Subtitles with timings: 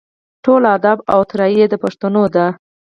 [0.43, 2.47] ټول اداب او اطوار یې د پښتنو دي.